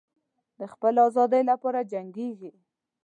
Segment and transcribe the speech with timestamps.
[0.59, 2.51] د خپلې آزادۍ لپاره جنګیږي.